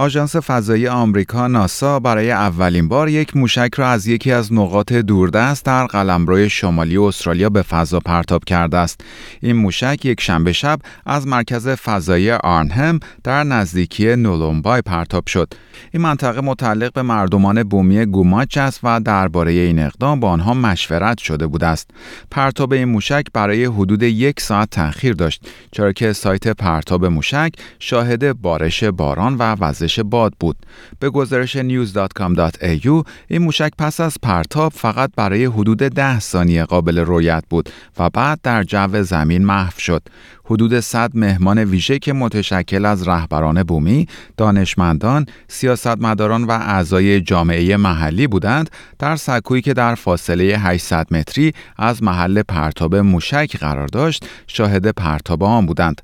آژانس 0.00 0.36
فضایی 0.36 0.88
آمریکا 0.88 1.46
ناسا 1.46 2.00
برای 2.00 2.30
اولین 2.30 2.88
بار 2.88 3.08
یک 3.08 3.36
موشک 3.36 3.70
را 3.76 3.88
از 3.88 4.06
یکی 4.06 4.32
از 4.32 4.52
نقاط 4.52 4.92
دوردست 4.92 5.64
در 5.64 5.86
قلمرو 5.86 6.48
شمالی 6.48 6.96
استرالیا 6.96 7.48
به 7.48 7.62
فضا 7.62 8.00
پرتاب 8.00 8.44
کرده 8.44 8.76
است. 8.76 9.00
این 9.40 9.56
موشک 9.56 10.04
یک 10.04 10.20
شنبه 10.20 10.52
شب 10.52 10.78
از 11.06 11.26
مرکز 11.26 11.68
فضایی 11.68 12.30
آرنهم 12.30 13.00
در 13.24 13.44
نزدیکی 13.44 14.16
نولومبای 14.16 14.82
پرتاب 14.82 15.26
شد. 15.26 15.54
این 15.92 16.02
منطقه 16.02 16.40
متعلق 16.40 16.92
به 16.92 17.02
مردمان 17.02 17.62
بومی 17.62 18.06
گوماچ 18.06 18.58
است 18.58 18.80
و 18.82 19.00
درباره 19.00 19.52
این 19.52 19.78
اقدام 19.78 20.20
با 20.20 20.30
آنها 20.30 20.54
مشورت 20.54 21.18
شده 21.18 21.46
بوده 21.46 21.66
است. 21.66 21.90
پرتاب 22.30 22.72
این 22.72 22.84
موشک 22.84 23.24
برای 23.34 23.64
حدود 23.64 24.02
یک 24.02 24.40
ساعت 24.40 24.70
تأخیر 24.70 25.12
داشت 25.12 25.48
چرا 25.72 25.92
که 25.92 26.12
سایت 26.12 26.48
پرتاب 26.48 27.04
موشک 27.04 27.52
شاهد 27.78 28.40
بارش 28.42 28.84
باران 28.84 29.34
و 29.34 29.56
وضع 29.88 30.02
باد 30.02 30.34
بود. 30.40 30.56
به 31.00 31.10
گزارش 31.10 31.56
news.com.au 31.56 33.06
این 33.28 33.42
موشک 33.42 33.72
پس 33.78 34.00
از 34.00 34.16
پرتاب 34.22 34.72
فقط 34.72 35.10
برای 35.16 35.44
حدود 35.44 35.78
ده 35.78 36.20
ثانیه 36.20 36.64
قابل 36.64 36.98
رویت 36.98 37.44
بود 37.50 37.70
و 37.98 38.10
بعد 38.10 38.40
در 38.42 38.62
جو 38.62 39.02
زمین 39.02 39.44
محو 39.44 39.78
شد. 39.78 40.02
حدود 40.44 40.80
100 40.80 41.10
مهمان 41.14 41.58
ویژه 41.58 41.98
که 41.98 42.12
متشکل 42.12 42.84
از 42.84 43.08
رهبران 43.08 43.62
بومی، 43.62 44.06
دانشمندان، 44.36 45.26
سیاستمداران 45.48 46.44
و 46.44 46.50
اعضای 46.50 47.20
جامعه 47.20 47.76
محلی 47.76 48.26
بودند 48.26 48.70
در 48.98 49.16
سکویی 49.16 49.62
که 49.62 49.74
در 49.74 49.94
فاصله 49.94 50.44
800 50.44 51.06
متری 51.10 51.52
از 51.76 52.02
محل 52.02 52.42
پرتاب 52.42 52.96
موشک 52.96 53.56
قرار 53.56 53.86
داشت، 53.86 54.26
شاهد 54.46 54.88
پرتاب 54.90 55.42
آن 55.42 55.66
بودند. 55.66 56.02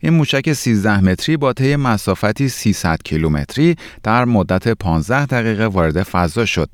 این 0.00 0.12
موشک 0.12 0.52
13 0.52 1.00
متری 1.00 1.36
با 1.36 1.52
طی 1.52 1.76
مسافتی 1.76 2.48
300 2.48 2.98
کیلومتری 3.04 3.76
در 4.02 4.24
مدت 4.24 4.68
15 4.68 5.26
دقیقه 5.26 5.66
وارد 5.66 6.02
فضا 6.02 6.44
شد. 6.44 6.70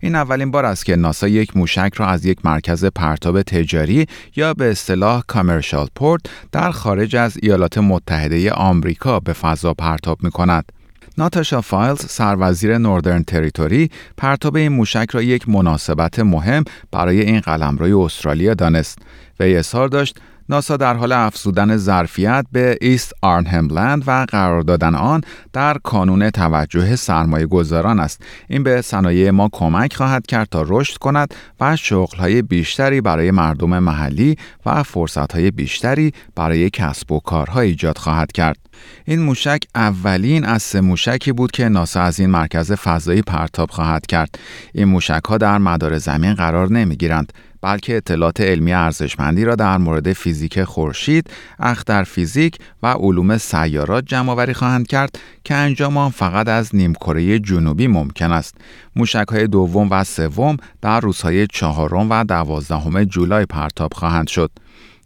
این 0.00 0.14
اولین 0.14 0.50
بار 0.50 0.64
است 0.64 0.84
که 0.84 0.96
ناسا 0.96 1.28
یک 1.28 1.56
موشک 1.56 1.92
را 1.96 2.06
از 2.06 2.24
یک 2.24 2.46
مرکز 2.46 2.84
پرتاب 2.84 3.42
تجاری 3.42 4.06
یا 4.36 4.54
به 4.54 4.70
اصطلاح 4.70 5.22
commercial 5.26 5.88
port 5.96 6.22
در 6.52 6.70
خارج 6.70 7.16
از 7.16 7.38
ایالات 7.42 7.78
متحده 7.78 8.52
آمریکا 8.52 9.20
به 9.20 9.32
فضا 9.32 9.74
پرتاب 9.74 10.18
می 10.24 10.30
کند. 10.30 10.72
ناتاشا 11.18 11.60
فایلز 11.60 12.06
سروزیر 12.06 12.78
نوردرن 12.78 13.22
تریتوری 13.22 13.90
پرتاب 14.16 14.56
این 14.56 14.72
موشک 14.72 15.06
را 15.10 15.22
یک 15.22 15.48
مناسبت 15.48 16.18
مهم 16.18 16.64
برای 16.92 17.20
این 17.20 17.40
قلمروی 17.40 17.92
استرالیا 17.92 18.54
دانست 18.54 18.98
و 19.40 19.42
اظهار 19.42 19.88
داشت 19.88 20.16
ناسا 20.50 20.76
در 20.76 20.94
حال 20.94 21.12
افزودن 21.12 21.76
ظرفیت 21.76 22.46
به 22.52 22.76
ایست 22.80 23.12
آرنهملند 23.22 24.04
و 24.06 24.26
قرار 24.28 24.62
دادن 24.62 24.94
آن 24.94 25.20
در 25.52 25.76
کانون 25.84 26.30
توجه 26.30 26.96
سرمایه 26.96 27.46
گذاران 27.46 28.00
است. 28.00 28.22
این 28.48 28.62
به 28.62 28.82
صنایع 28.82 29.30
ما 29.30 29.48
کمک 29.52 29.94
خواهد 29.94 30.26
کرد 30.26 30.48
تا 30.50 30.64
رشد 30.68 30.96
کند 30.96 31.34
و 31.60 31.76
شغلهای 31.76 32.42
بیشتری 32.42 33.00
برای 33.00 33.30
مردم 33.30 33.78
محلی 33.78 34.36
و 34.66 34.82
فرصتهای 34.82 35.50
بیشتری 35.50 36.12
برای 36.36 36.70
کسب 36.70 37.12
و 37.12 37.20
کارها 37.20 37.60
ایجاد 37.60 37.98
خواهد 37.98 38.32
کرد. 38.32 38.56
این 39.04 39.20
موشک 39.20 39.62
اولین 39.74 40.44
از 40.44 40.62
سه 40.62 40.80
موشکی 40.80 41.32
بود 41.32 41.50
که 41.50 41.68
ناسا 41.68 42.02
از 42.02 42.20
این 42.20 42.30
مرکز 42.30 42.72
فضایی 42.72 43.22
پرتاب 43.22 43.70
خواهد 43.70 44.06
کرد. 44.06 44.38
این 44.74 44.88
موشک 44.88 45.22
ها 45.28 45.38
در 45.38 45.58
مدار 45.58 45.98
زمین 45.98 46.34
قرار 46.34 46.72
نمی 46.72 46.96
گیرند. 46.96 47.32
بلکه 47.62 47.96
اطلاعات 47.96 48.40
علمی 48.40 48.72
ارزشمندی 48.72 49.44
را 49.44 49.54
در 49.54 49.78
مورد 49.78 50.12
فیزیک 50.12 50.64
خورشید، 50.64 51.30
اختر 51.58 52.04
فیزیک 52.04 52.58
و 52.82 52.86
علوم 52.86 53.38
سیارات 53.38 54.04
جمع 54.06 54.32
آوری 54.32 54.54
خواهند 54.54 54.86
کرد 54.86 55.18
که 55.44 55.54
انجام 55.54 55.96
آن 55.96 56.10
فقط 56.10 56.48
از 56.48 56.74
نیمکره 56.76 57.38
جنوبی 57.38 57.86
ممکن 57.86 58.32
است. 58.32 58.54
موشک 58.96 59.26
های 59.30 59.46
دوم 59.46 59.88
و 59.90 60.04
سوم 60.04 60.56
در 60.82 61.00
روزهای 61.00 61.46
چهارم 61.46 62.10
و 62.10 62.24
دوازدهم 62.24 63.04
جولای 63.04 63.46
پرتاب 63.46 63.92
خواهند 63.94 64.28
شد. 64.28 64.50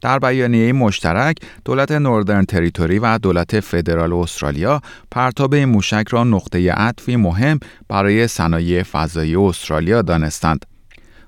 در 0.02 0.18
بیانیه 0.18 0.72
مشترک 0.72 1.36
دولت 1.64 1.92
نوردرن 1.92 2.44
تریتوری 2.44 2.98
و 2.98 3.18
دولت 3.18 3.60
فدرال 3.60 4.12
استرالیا 4.12 4.80
پرتاب 5.10 5.54
این 5.54 5.64
موشک 5.64 6.04
را 6.10 6.24
نقطه 6.24 6.72
عطفی 6.72 7.16
مهم 7.16 7.60
برای 7.88 8.28
صنایع 8.28 8.82
فضایی 8.82 9.36
استرالیا 9.36 10.02
دانستند. 10.02 10.73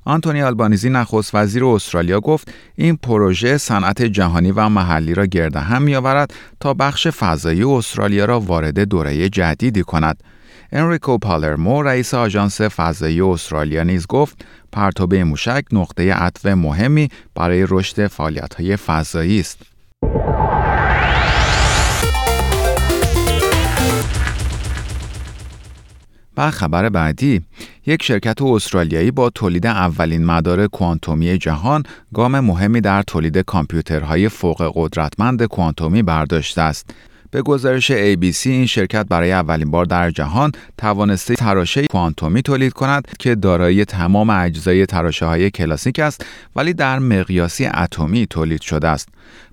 آنتونی 0.07 0.43
آلبانیزی 0.43 0.91
نخست 0.91 1.35
وزیر 1.35 1.65
استرالیا 1.65 2.21
گفت 2.21 2.53
این 2.75 2.97
پروژه 2.97 3.59
صنعت 3.59 4.03
جهانی 4.03 4.53
و 4.53 4.69
محلی 4.69 5.15
را 5.15 5.27
گرد 5.27 5.57
هم 5.57 5.83
میآورد 5.83 6.35
تا 6.61 6.75
بخش 6.75 7.09
فضایی 7.09 7.65
استرالیا 7.65 8.25
را 8.25 8.41
وارد 8.41 8.81
دوره 8.81 9.29
جدیدی 9.29 9.83
کند. 9.83 10.23
انریکو 10.73 11.19
پالرمو 11.19 11.83
رئیس 11.83 12.15
آژانس 12.15 12.61
فضایی 12.61 13.21
استرالیا 13.21 13.83
نیز 13.83 14.07
گفت 14.07 14.45
پرتاب 14.73 15.15
موشک 15.15 15.65
نقطه 15.73 16.15
عطف 16.15 16.47
مهمی 16.47 17.09
برای 17.35 17.67
رشد 17.69 18.07
فعالیت‌های 18.07 18.77
فضایی 18.77 19.41
است. 19.41 19.59
و 26.37 26.51
خبر 26.51 26.89
بعدی 26.89 27.43
یک 27.87 28.03
شرکت 28.03 28.43
استرالیایی 28.43 29.11
با 29.11 29.31
تولید 29.31 29.67
اولین 29.67 30.25
مدار 30.25 30.67
کوانتومی 30.67 31.39
جهان 31.39 31.83
گام 32.15 32.41
مهمی 32.41 32.81
در 32.81 33.03
تولید 33.03 33.39
کامپیوترهای 33.39 34.29
فوق 34.29 34.73
قدرتمند 34.75 35.45
کوانتومی 35.45 36.03
برداشته 36.03 36.63
است. 36.63 36.91
به 37.31 37.43
گزارش 37.43 37.93
ABC 37.93 38.47
این 38.47 38.67
شرکت 38.67 39.07
برای 39.09 39.33
اولین 39.33 39.71
بار 39.71 39.85
در 39.85 40.11
جهان 40.11 40.53
توانسته 40.79 41.35
تراشه 41.35 41.87
کوانتومی 41.87 42.43
تولید 42.43 42.73
کند 42.73 43.09
که 43.19 43.35
دارای 43.35 43.85
تمام 43.85 44.31
اجزای 44.31 44.87
تراشه 44.87 45.27
های 45.27 45.51
کلاسیک 45.51 45.99
است 45.99 46.27
ولی 46.57 46.73
در 46.73 46.99
مقیاسی 46.99 47.67
اتمی 47.67 48.27
تولید 48.27 48.61
شده 48.61 48.89
است. 48.89 49.09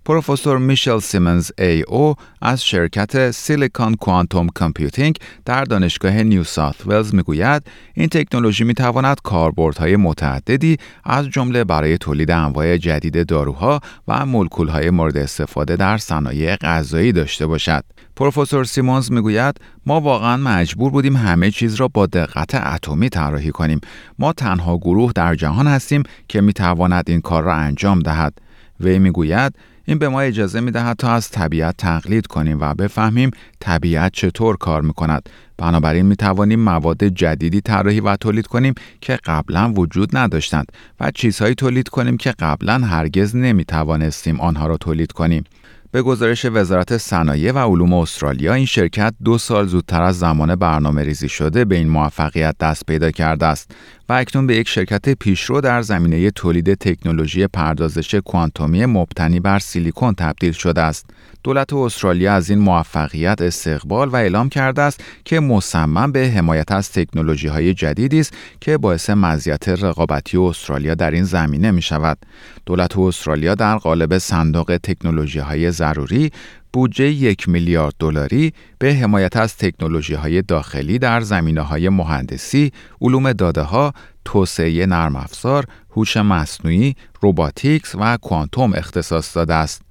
پروفسور 0.05 0.57
میشل 0.57 0.99
سیمنز 0.99 1.51
ای 1.57 1.81
او 1.81 2.15
از 2.41 2.63
شرکت 2.63 3.31
Silicon 3.31 3.95
Quantum 3.95 4.47
Computing 4.47 5.15
در 5.45 5.63
دانشگاه 5.63 6.23
نیو 6.23 6.43
ساوت 6.43 6.87
ولز 6.87 7.15
می‌گوید 7.15 7.63
این 7.93 8.07
تکنولوژی 8.07 8.63
می 8.63 8.73
تواند 8.73 9.17
کاربردهای 9.23 9.95
متعددی 9.95 10.77
از 11.03 11.29
جمله 11.29 11.63
برای 11.63 11.97
تولید 11.97 12.31
انواع 12.31 12.77
جدید 12.77 13.25
داروها 13.25 13.79
و 14.07 14.25
مولکولهای 14.25 14.89
مورد 14.89 15.17
استفاده 15.17 15.75
در 15.75 15.97
صنایع 15.97 16.55
غذایی 16.55 17.11
داشته 17.11 17.47
باشد. 17.47 17.83
پروفسور 18.15 18.63
سیمونز 18.63 19.11
می‌گوید 19.11 19.57
ما 19.85 20.01
واقعا 20.01 20.37
مجبور 20.37 20.91
بودیم 20.91 21.15
همه 21.15 21.51
چیز 21.51 21.75
را 21.75 21.87
با 21.87 22.05
دقت 22.05 22.55
اتمی 22.55 23.09
طراحی 23.09 23.51
کنیم. 23.51 23.81
ما 24.19 24.33
تنها 24.33 24.77
گروه 24.77 25.11
در 25.15 25.35
جهان 25.35 25.67
هستیم 25.67 26.03
که 26.27 26.41
می 26.41 26.53
تواند 26.53 27.03
این 27.07 27.21
کار 27.21 27.43
را 27.43 27.55
انجام 27.55 27.99
دهد. 27.99 28.33
وی 28.79 28.99
می‌گوید 28.99 29.55
این 29.85 29.97
به 29.97 30.09
ما 30.09 30.21
اجازه 30.21 30.59
می 30.59 30.71
دهد 30.71 30.97
تا 30.97 31.11
از 31.11 31.29
طبیعت 31.29 31.77
تقلید 31.77 32.27
کنیم 32.27 32.57
و 32.61 32.73
بفهمیم 32.73 33.31
طبیعت 33.59 34.11
چطور 34.13 34.57
کار 34.57 34.81
می 34.81 34.93
کند. 34.93 35.29
بنابراین 35.57 36.05
می 36.05 36.15
توانیم 36.15 36.59
مواد 36.59 37.03
جدیدی 37.03 37.61
طراحی 37.61 37.99
و 37.99 38.15
تولید 38.15 38.47
کنیم 38.47 38.73
که 39.01 39.19
قبلا 39.25 39.73
وجود 39.75 40.17
نداشتند 40.17 40.71
و 40.99 41.11
چیزهایی 41.11 41.55
تولید 41.55 41.89
کنیم 41.89 42.17
که 42.17 42.31
قبلا 42.39 42.77
هرگز 42.77 43.35
نمی 43.35 43.65
توانستیم 43.65 44.39
آنها 44.39 44.67
را 44.67 44.77
تولید 44.77 45.11
کنیم. 45.11 45.43
به 45.91 46.01
گزارش 46.01 46.45
وزارت 46.45 46.97
صنایع 46.97 47.51
و 47.51 47.57
علوم 47.57 47.93
استرالیا 47.93 48.53
این 48.53 48.65
شرکت 48.65 49.13
دو 49.23 49.37
سال 49.37 49.67
زودتر 49.67 50.01
از 50.01 50.19
زمان 50.19 50.55
برنامه 50.55 51.03
ریزی 51.03 51.29
شده 51.29 51.65
به 51.65 51.75
این 51.75 51.89
موفقیت 51.89 52.55
دست 52.59 52.85
پیدا 52.85 53.11
کرده 53.11 53.45
است 53.45 53.71
و 54.09 54.13
اکنون 54.13 54.47
به 54.47 54.55
یک 54.55 54.69
شرکت 54.69 55.09
پیشرو 55.09 55.61
در 55.61 55.81
زمینه 55.81 56.31
تولید 56.31 56.73
تکنولوژی 56.73 57.47
پردازش 57.47 58.15
کوانتومی 58.15 58.85
مبتنی 58.85 59.39
بر 59.39 59.59
سیلیکون 59.59 60.13
تبدیل 60.13 60.51
شده 60.51 60.81
است. 60.81 61.05
دولت 61.43 61.73
استرالیا 61.73 62.33
از 62.33 62.49
این 62.49 62.59
موفقیت 62.59 63.41
استقبال 63.41 64.09
و 64.09 64.15
اعلام 64.15 64.49
کرده 64.49 64.81
است 64.81 65.03
که 65.25 65.39
مصمم 65.39 66.11
به 66.11 66.19
حمایت 66.19 66.71
از 66.71 66.91
تکنولوژی 66.91 67.47
های 67.47 67.73
جدیدی 67.73 68.19
است 68.19 68.33
که 68.61 68.77
باعث 68.77 69.09
مزیت 69.09 69.69
رقابتی 69.69 70.37
استرالیا 70.37 70.95
در 70.95 71.11
این 71.11 71.23
زمینه 71.23 71.71
می 71.71 71.81
شود. 71.81 72.17
دولت 72.65 72.97
استرالیا 72.97 73.55
در 73.55 73.77
قالب 73.77 74.17
صندوق 74.17 74.79
تکنولوژی 74.83 75.39
های 75.39 75.71
ضروری 75.71 76.31
بودجه 76.73 77.05
یک 77.05 77.49
میلیارد 77.49 77.93
دلاری 77.99 78.53
به 78.79 78.93
حمایت 78.93 79.37
از 79.37 79.57
تکنولوژی 79.57 80.13
های 80.13 80.41
داخلی 80.41 80.99
در 80.99 81.21
زمینه 81.21 81.61
های 81.61 81.89
مهندسی، 81.89 82.71
علوم 83.01 83.33
داده 83.33 83.61
ها، 83.61 83.93
توسعه 84.25 84.85
نرم 84.85 85.15
افزار، 85.15 85.65
هوش 85.91 86.17
مصنوعی، 86.17 86.95
روباتیکس 87.21 87.95
و 87.95 88.17
کوانتوم 88.17 88.73
اختصاص 88.73 89.35
داده 89.37 89.53
است. 89.53 89.81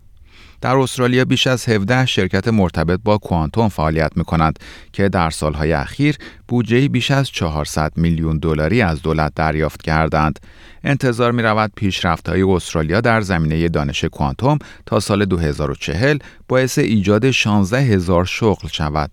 در 0.62 0.76
استرالیا 0.76 1.24
بیش 1.24 1.46
از 1.46 1.68
17 1.68 2.06
شرکت 2.06 2.48
مرتبط 2.48 3.00
با 3.04 3.18
کوانتوم 3.18 3.68
فعالیت 3.68 4.16
می 4.16 4.24
کند 4.24 4.58
که 4.92 5.08
در 5.08 5.30
سالهای 5.30 5.72
اخیر 5.72 6.16
بودجه 6.48 6.88
بیش 6.88 7.10
از 7.10 7.30
400 7.30 7.92
میلیون 7.96 8.38
دلاری 8.38 8.82
از 8.82 9.02
دولت 9.02 9.32
دریافت 9.34 9.82
کردند. 9.82 10.38
انتظار 10.84 11.32
می 11.32 11.42
رود 11.42 11.72
پیشرفت 11.76 12.28
های 12.28 12.42
استرالیا 12.42 13.00
در 13.00 13.20
زمینه 13.20 13.68
دانش 13.68 14.04
کوانتوم 14.04 14.58
تا 14.86 15.00
سال 15.00 15.24
2040 15.24 16.18
باعث 16.48 16.78
ایجاد 16.78 17.30
16 17.30 17.78
هزار 17.78 18.24
شغل 18.24 18.68
شود. 18.68 19.10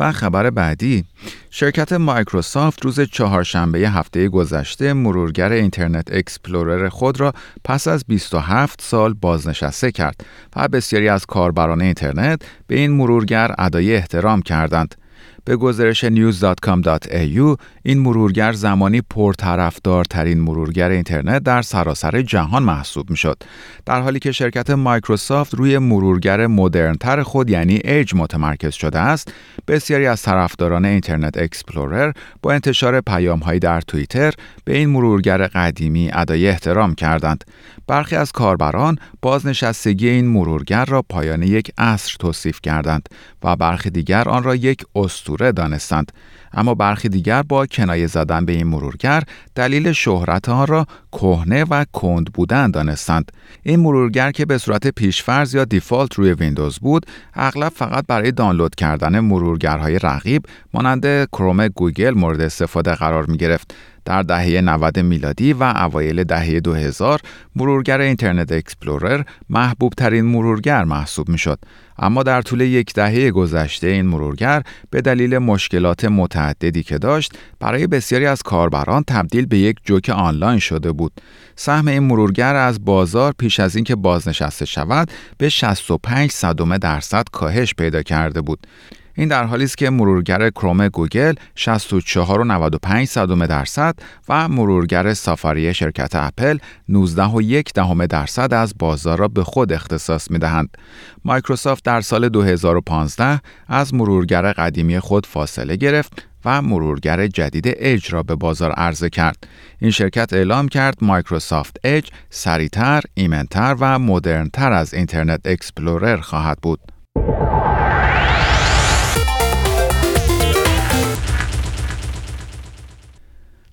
و 0.00 0.12
خبر 0.12 0.50
بعدی 0.50 1.04
شرکت 1.50 1.92
مایکروسافت 1.92 2.84
روز 2.84 3.00
چهارشنبه 3.00 3.78
هفته 3.78 4.28
گذشته 4.28 4.92
مرورگر 4.92 5.52
اینترنت 5.52 6.12
اکسپلورر 6.12 6.88
خود 6.88 7.20
را 7.20 7.32
پس 7.64 7.88
از 7.88 8.04
27 8.08 8.80
سال 8.82 9.14
بازنشسته 9.14 9.92
کرد 9.92 10.24
و 10.56 10.68
بسیاری 10.68 11.08
از 11.08 11.26
کاربران 11.26 11.82
اینترنت 11.82 12.42
به 12.66 12.78
این 12.78 12.90
مرورگر 12.90 13.54
ادای 13.58 13.96
احترام 13.96 14.42
کردند. 14.42 14.94
به 15.50 15.56
گزارش 15.56 16.04
news.com.au 16.04 17.56
این 17.82 17.98
مرورگر 17.98 18.52
زمانی 18.52 19.00
پرطرفدارترین 19.00 20.40
مرورگر 20.40 20.90
اینترنت 20.90 21.42
در 21.42 21.62
سراسر 21.62 22.22
جهان 22.22 22.62
محسوب 22.62 23.10
می 23.10 23.16
شد 23.16 23.42
در 23.86 24.00
حالی 24.00 24.18
که 24.18 24.32
شرکت 24.32 24.70
مایکروسافت 24.70 25.54
روی 25.54 25.78
مرورگر 25.78 26.46
مدرنتر 26.46 27.22
خود 27.22 27.50
یعنی 27.50 27.80
ایج 27.84 28.14
متمرکز 28.14 28.74
شده 28.74 28.98
است 28.98 29.32
بسیاری 29.68 30.06
از 30.06 30.22
طرفداران 30.22 30.84
اینترنت 30.84 31.38
اکسپلورر 31.38 32.12
با 32.42 32.52
انتشار 32.52 33.00
پیامهایی 33.00 33.60
در 33.60 33.80
توییتر 33.80 34.32
به 34.64 34.76
این 34.76 34.88
مرورگر 34.88 35.46
قدیمی 35.46 36.10
ادای 36.12 36.48
احترام 36.48 36.94
کردند. 36.94 37.44
برخی 37.86 38.16
از 38.16 38.32
کاربران 38.32 38.98
بازنشستگی 39.22 40.08
این 40.08 40.26
مرورگر 40.26 40.84
را 40.84 41.02
پایان 41.02 41.42
یک 41.42 41.70
عصر 41.78 42.16
توصیف 42.18 42.60
کردند 42.62 43.08
و 43.42 43.56
برخی 43.56 43.90
دیگر 43.90 44.28
آن 44.28 44.42
را 44.42 44.54
یک 44.54 44.84
اسطوره 44.94 45.39
دانستند. 45.42 46.12
اما 46.52 46.74
برخی 46.74 47.08
دیگر 47.08 47.42
با 47.42 47.66
کنایه 47.66 48.06
زدن 48.06 48.44
به 48.44 48.52
این 48.52 48.66
مرورگر 48.66 49.22
دلیل 49.54 49.92
شهرت 49.92 50.48
آن 50.48 50.66
را 50.66 50.86
کهنه 51.12 51.64
و 51.64 51.84
کند 51.92 52.32
بودن 52.32 52.70
دانستند 52.70 53.32
این 53.62 53.80
مرورگر 53.80 54.30
که 54.30 54.46
به 54.46 54.58
صورت 54.58 54.86
پیشفرض 54.86 55.54
یا 55.54 55.64
default 55.64 56.14
روی 56.14 56.32
ویندوز 56.32 56.78
بود 56.78 57.06
اغلب 57.34 57.72
فقط 57.76 58.04
برای 58.08 58.32
دانلود 58.32 58.74
کردن 58.74 59.20
مرورگرهای 59.20 59.98
رقیب 59.98 60.42
مانند 60.74 61.24
کروم 61.24 61.68
گوگل 61.68 62.14
مورد 62.14 62.40
استفاده 62.40 62.94
قرار 62.94 63.26
می 63.26 63.36
گرفت 63.36 63.74
در 64.04 64.22
دهه 64.22 64.60
90 64.60 64.98
میلادی 64.98 65.52
و 65.52 65.62
اوایل 65.62 66.24
دهه 66.24 66.60
2000 66.60 67.20
مرورگر 67.56 68.00
اینترنت 68.00 68.52
اکسپلورر 68.52 69.22
محبوب 69.50 69.92
ترین 69.96 70.24
مرورگر 70.24 70.84
محسوب 70.84 71.28
می 71.28 71.38
شد. 71.38 71.58
اما 71.98 72.22
در 72.22 72.42
طول 72.42 72.60
یک 72.60 72.94
دهه 72.94 73.30
گذشته 73.30 73.86
این 73.86 74.06
مرورگر 74.06 74.62
به 74.90 75.00
دلیل 75.00 75.38
مشکلات 75.38 76.04
متعددی 76.40 76.82
که 76.82 76.98
داشت 76.98 77.32
برای 77.60 77.86
بسیاری 77.86 78.26
از 78.26 78.42
کاربران 78.42 79.04
تبدیل 79.06 79.46
به 79.46 79.58
یک 79.58 79.76
جوک 79.84 80.08
آنلاین 80.08 80.58
شده 80.58 80.92
بود. 80.92 81.12
سهم 81.56 81.88
این 81.88 82.02
مرورگر 82.02 82.54
از 82.54 82.84
بازار 82.84 83.34
پیش 83.38 83.60
از 83.60 83.76
اینکه 83.76 83.96
بازنشسته 83.96 84.64
شود 84.64 85.10
به 85.38 85.48
65 85.48 86.30
صدم 86.30 86.78
درصد 86.78 87.24
کاهش 87.32 87.74
پیدا 87.74 88.02
کرده 88.02 88.40
بود. 88.40 88.66
این 89.14 89.28
در 89.28 89.44
حالی 89.44 89.64
است 89.64 89.78
که 89.78 89.90
مرورگر 89.90 90.50
کروم 90.50 90.88
گوگل 90.88 91.34
64.95 91.56 93.46
درصد 93.48 93.94
و 94.28 94.48
مرورگر 94.48 95.14
سافاری 95.14 95.74
شرکت 95.74 96.10
اپل 96.14 96.58
19.1 96.90 97.72
دهم 97.74 98.06
درصد 98.06 98.54
از 98.54 98.74
بازار 98.78 99.18
را 99.18 99.28
به 99.28 99.44
خود 99.44 99.72
اختصاص 99.72 100.30
می 100.30 100.38
دهند. 100.38 100.68
مایکروسافت 101.24 101.84
در 101.84 102.00
سال 102.00 102.28
2015 102.28 103.40
از 103.68 103.94
مرورگر 103.94 104.52
قدیمی 104.52 104.98
خود 104.98 105.26
فاصله 105.26 105.76
گرفت 105.76 106.29
و 106.44 106.62
مرورگر 106.62 107.26
جدید 107.26 107.64
اج 107.76 108.12
را 108.12 108.22
به 108.22 108.34
بازار 108.34 108.72
عرضه 108.72 109.10
کرد. 109.10 109.46
این 109.78 109.90
شرکت 109.90 110.32
اعلام 110.32 110.68
کرد 110.68 110.98
مایکروسافت 111.02 111.76
اج 111.84 112.08
سریعتر، 112.30 113.02
ایمنتر 113.14 113.76
و 113.80 113.98
مدرنتر 113.98 114.72
از 114.72 114.94
اینترنت 114.94 115.40
اکسپلورر 115.44 116.16
خواهد 116.16 116.58
بود. 116.62 116.80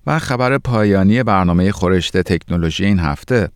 و 0.06 0.18
خبر 0.18 0.58
پایانی 0.58 1.22
برنامه 1.22 1.72
خورشت 1.72 2.16
تکنولوژی 2.16 2.84
این 2.84 2.98
هفته 2.98 3.48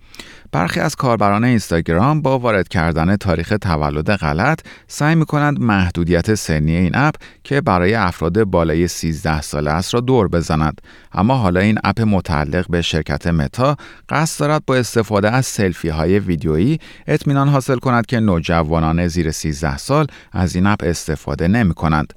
برخی 0.52 0.80
از 0.80 0.96
کاربران 0.96 1.44
اینستاگرام 1.44 2.22
با 2.22 2.38
وارد 2.38 2.68
کردن 2.68 3.16
تاریخ 3.16 3.54
تولد 3.60 4.10
غلط 4.16 4.60
سعی 4.86 5.14
می 5.14 5.26
کنند 5.26 5.60
محدودیت 5.60 6.34
سنی 6.34 6.76
این 6.76 6.90
اپ 6.94 7.14
که 7.44 7.60
برای 7.60 7.94
افراد 7.94 8.44
بالای 8.44 8.88
13 8.88 9.40
ساله 9.40 9.70
است 9.70 9.94
را 9.94 10.00
دور 10.00 10.28
بزنند. 10.28 10.80
اما 11.12 11.36
حالا 11.36 11.60
این 11.60 11.78
اپ 11.84 12.00
متعلق 12.00 12.66
به 12.70 12.82
شرکت 12.82 13.26
متا 13.26 13.76
قصد 14.08 14.40
دارد 14.40 14.62
با 14.66 14.76
استفاده 14.76 15.30
از 15.30 15.46
سلفی 15.46 15.88
های 15.88 16.18
ویدیویی 16.18 16.78
اطمینان 17.06 17.48
حاصل 17.48 17.76
کند 17.76 18.06
که 18.06 18.20
نوجوانان 18.20 19.08
زیر 19.08 19.30
13 19.30 19.76
سال 19.76 20.06
از 20.32 20.56
این 20.56 20.66
اپ 20.66 20.80
استفاده 20.84 21.48
نمی 21.48 21.74
کنند 21.74 22.12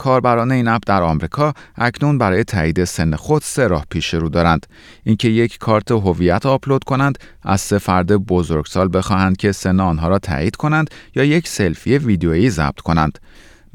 کاربران 0.00 0.52
این 0.52 0.68
اپ 0.68 0.82
در 0.86 1.02
آمریکا 1.02 1.54
اکنون 1.76 2.18
برای 2.18 2.44
تایید 2.44 2.84
سن 2.84 3.16
خود 3.16 3.42
سه 3.42 3.66
راه 3.66 3.86
پیش 3.90 4.14
رو 4.14 4.28
دارند 4.28 4.66
اینکه 5.04 5.28
یک 5.28 5.58
کارت 5.58 5.90
هویت 5.90 6.46
آپلود 6.46 6.84
کنند 6.84 7.18
از 7.42 7.60
سه 7.60 7.78
فرد 7.78 8.12
بزرگسال 8.12 8.88
بخواهند 8.92 9.36
که 9.36 9.52
سن 9.52 9.80
آنها 9.80 10.08
را 10.08 10.18
تایید 10.18 10.56
کنند 10.56 10.90
یا 11.14 11.24
یک 11.24 11.48
سلفی 11.48 11.98
ویدیویی 11.98 12.50
ضبط 12.50 12.80
کنند 12.80 13.18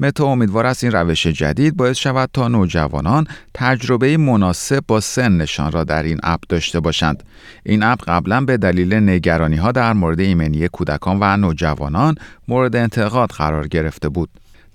متا 0.00 0.24
امیدوار 0.24 0.66
است 0.66 0.84
این 0.84 0.92
روش 0.92 1.26
جدید 1.26 1.76
باعث 1.76 1.96
شود 1.96 2.30
تا 2.32 2.48
نوجوانان 2.48 3.26
تجربه 3.54 4.16
مناسب 4.16 4.84
با 4.88 5.00
سنشان 5.00 5.72
را 5.72 5.84
در 5.84 6.02
این 6.02 6.18
اپ 6.22 6.40
داشته 6.48 6.80
باشند. 6.80 7.22
این 7.64 7.82
اپ 7.82 8.02
قبلا 8.08 8.40
به 8.40 8.56
دلیل 8.56 8.94
نگرانی 8.94 9.56
ها 9.56 9.72
در 9.72 9.92
مورد 9.92 10.20
ایمنی 10.20 10.68
کودکان 10.68 11.18
و 11.20 11.36
نوجوانان 11.36 12.14
مورد 12.48 12.76
انتقاد 12.76 13.30
قرار 13.30 13.68
گرفته 13.68 14.08
بود. 14.08 14.28